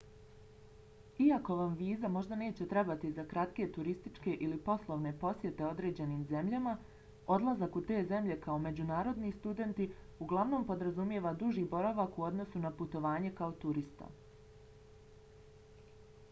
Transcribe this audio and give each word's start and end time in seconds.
iako 1.23 1.55
vam 1.57 1.73
viza 1.81 2.09
možda 2.13 2.37
neće 2.39 2.65
trebati 2.71 3.11
za 3.17 3.25
kratke 3.33 3.67
turističke 3.75 4.33
ili 4.45 4.57
poslovne 4.69 5.11
posjete 5.25 5.67
određenim 5.67 6.25
zemljama 6.33 6.73
odlazak 7.37 7.77
u 7.81 7.85
te 7.93 7.99
zemlje 8.13 8.39
kao 8.47 8.57
međunarodni 8.65 9.31
student 9.37 9.83
uglavnom 10.27 10.67
podrazumijeva 10.73 11.35
duži 11.45 11.67
boravak 11.77 12.19
u 12.23 12.27
odnosu 12.31 12.65
na 12.67 12.73
putovanje 12.83 13.35
kao 13.43 13.55
turista 13.67 14.11